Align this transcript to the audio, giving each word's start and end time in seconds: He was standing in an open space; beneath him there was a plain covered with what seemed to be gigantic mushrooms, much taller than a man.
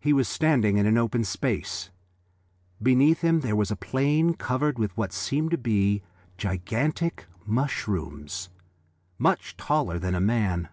He 0.00 0.12
was 0.12 0.26
standing 0.26 0.76
in 0.76 0.86
an 0.86 0.98
open 0.98 1.22
space; 1.22 1.90
beneath 2.82 3.20
him 3.20 3.42
there 3.42 3.54
was 3.54 3.70
a 3.70 3.76
plain 3.76 4.34
covered 4.34 4.76
with 4.76 4.96
what 4.96 5.12
seemed 5.12 5.52
to 5.52 5.56
be 5.56 6.02
gigantic 6.36 7.26
mushrooms, 7.44 8.48
much 9.18 9.56
taller 9.56 10.00
than 10.00 10.16
a 10.16 10.20
man. 10.20 10.68